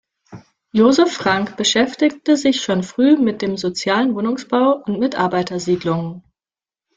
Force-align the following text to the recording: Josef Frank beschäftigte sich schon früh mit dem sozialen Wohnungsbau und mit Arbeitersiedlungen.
Josef 0.71 1.11
Frank 1.13 1.57
beschäftigte 1.57 2.35
sich 2.35 2.63
schon 2.63 2.81
früh 2.81 3.17
mit 3.17 3.43
dem 3.43 3.55
sozialen 3.55 4.15
Wohnungsbau 4.15 4.81
und 4.83 4.97
mit 4.99 5.13
Arbeitersiedlungen. 5.13 6.23